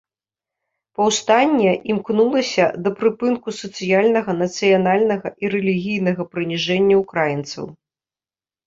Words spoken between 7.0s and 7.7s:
ўкраінцаў.